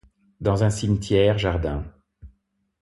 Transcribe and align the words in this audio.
Dans 0.39 0.63
un 0.63 0.71
cimetière, 0.71 1.37
jardin 1.37 1.85